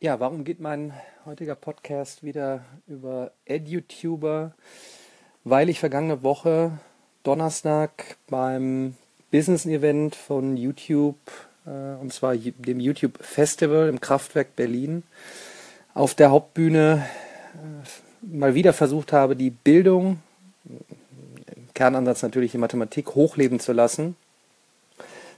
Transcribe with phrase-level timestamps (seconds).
[0.00, 0.92] Ja, warum geht mein
[1.26, 4.52] heutiger Podcast wieder über EduTuber?
[5.42, 6.70] Weil ich vergangene Woche
[7.24, 8.94] Donnerstag beim
[9.32, 11.18] Business-Event von YouTube,
[11.66, 15.02] äh, und zwar dem YouTube Festival im Kraftwerk Berlin,
[15.94, 17.04] auf der Hauptbühne
[17.56, 20.20] äh, mal wieder versucht habe, die Bildung,
[21.74, 24.14] Kernansatz natürlich die Mathematik, hochleben zu lassen.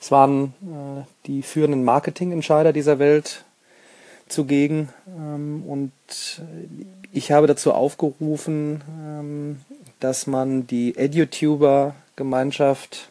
[0.00, 3.44] Es waren äh, die führenden Marketingentscheider dieser Welt
[4.28, 4.90] zugegen.
[5.06, 5.92] Ähm, und
[7.12, 9.60] ich habe dazu aufgerufen, ähm,
[10.00, 13.08] dass man die EduTuber-Gemeinschaft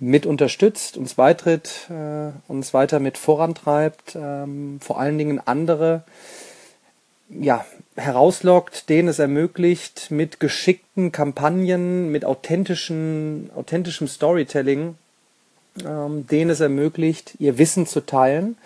[0.00, 6.04] mit unterstützt, uns beitritt, äh, uns weiter mit vorantreibt, ähm, vor allen Dingen andere
[7.28, 7.66] ja,
[7.96, 14.94] herauslockt, denen es ermöglicht, mit geschickten Kampagnen, mit authentischen, authentischem Storytelling,
[15.84, 18.56] ähm, denen es ermöglicht, ihr Wissen zu teilen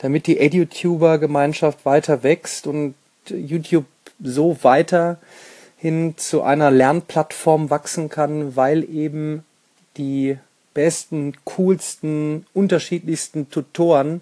[0.00, 2.94] damit die EduTuber-Gemeinschaft weiter wächst und
[3.28, 3.86] YouTube
[4.22, 5.18] so weiter
[5.76, 9.44] hin zu einer Lernplattform wachsen kann, weil eben
[9.96, 10.38] die
[10.74, 14.20] besten, coolsten, unterschiedlichsten Tutoren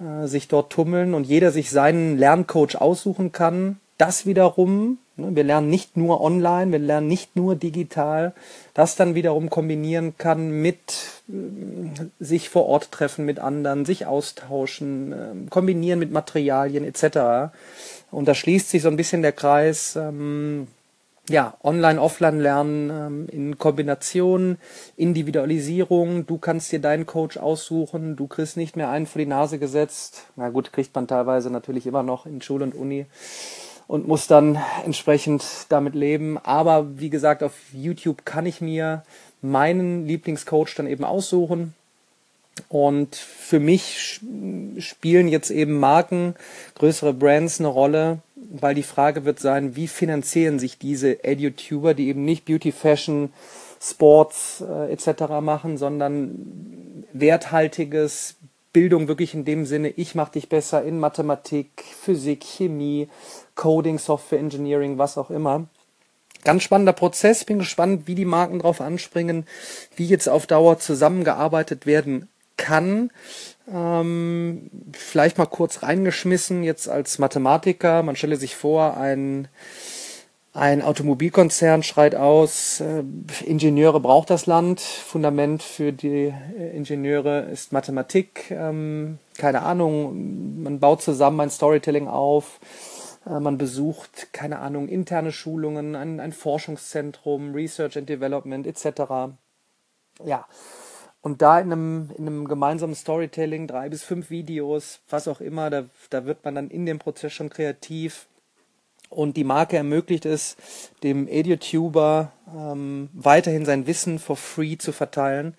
[0.00, 3.78] äh, sich dort tummeln und jeder sich seinen Lerncoach aussuchen kann.
[3.98, 8.34] Das wiederum wir lernen nicht nur online, wir lernen nicht nur digital,
[8.74, 15.12] das dann wiederum kombinieren kann mit äh, sich vor Ort treffen mit anderen, sich austauschen,
[15.12, 17.52] ähm, kombinieren mit Materialien etc.
[18.10, 20.66] Und da schließt sich so ein bisschen der Kreis, ähm,
[21.28, 24.58] ja, online, offline lernen ähm, in Kombination,
[24.96, 29.58] Individualisierung, du kannst dir deinen Coach aussuchen, du kriegst nicht mehr einen vor die Nase
[29.58, 30.26] gesetzt.
[30.36, 33.06] Na gut, kriegt man teilweise natürlich immer noch in Schule und Uni
[33.88, 36.38] und muss dann entsprechend damit leben.
[36.38, 39.04] Aber wie gesagt, auf YouTube kann ich mir
[39.42, 41.74] meinen Lieblingscoach dann eben aussuchen.
[42.68, 44.20] Und für mich
[44.78, 46.34] spielen jetzt eben Marken,
[46.74, 52.08] größere Brands eine Rolle, weil die Frage wird sein, wie finanzieren sich diese EduTuber, die
[52.08, 53.30] eben nicht Beauty, Fashion,
[53.80, 55.40] Sports äh, etc.
[55.42, 58.36] machen, sondern werthaltiges
[58.76, 63.08] Bildung wirklich in dem Sinne, ich mache dich besser in Mathematik, Physik, Chemie,
[63.54, 65.64] Coding, Software Engineering, was auch immer.
[66.44, 69.46] Ganz spannender Prozess, bin gespannt, wie die Marken drauf anspringen,
[69.96, 72.28] wie jetzt auf Dauer zusammengearbeitet werden
[72.58, 73.10] kann.
[73.72, 79.48] Ähm, vielleicht mal kurz reingeschmissen, jetzt als Mathematiker, man stelle sich vor, ein,
[80.56, 83.04] ein Automobilkonzern schreit aus, äh,
[83.44, 90.80] Ingenieure braucht das Land, Fundament für die äh, Ingenieure ist Mathematik, ähm, keine Ahnung, man
[90.80, 92.58] baut zusammen ein Storytelling auf,
[93.26, 99.34] äh, man besucht, keine Ahnung, interne Schulungen, ein, ein Forschungszentrum, Research and Development etc.
[100.24, 100.46] Ja,
[101.20, 105.68] und da in einem, in einem gemeinsamen Storytelling, drei bis fünf Videos, was auch immer,
[105.68, 108.26] da, da wird man dann in dem Prozess schon kreativ.
[109.08, 110.56] Und die Marke ermöglicht es,
[111.02, 115.54] dem EduTuber ähm, weiterhin sein Wissen for free zu verteilen.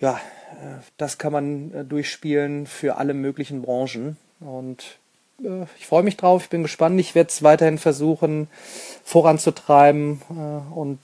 [0.00, 0.20] Ja,
[0.50, 4.16] äh, das kann man äh, durchspielen für alle möglichen Branchen.
[4.40, 4.98] Und
[5.42, 6.98] äh, ich freue mich drauf, ich bin gespannt.
[7.00, 8.48] Ich werde es weiterhin versuchen
[9.04, 10.98] voranzutreiben äh, und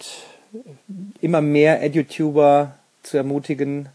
[1.20, 3.88] immer mehr EduTuber zu ermutigen,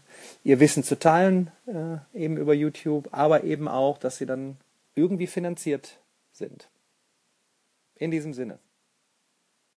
[0.44, 4.56] ihr Wissen zu teilen, äh, eben über YouTube, aber eben auch, dass sie dann
[4.94, 5.96] irgendwie finanziert
[6.32, 6.68] sind.
[7.96, 8.58] In diesem Sinne.